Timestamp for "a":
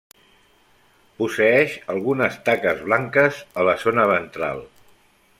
3.61-3.67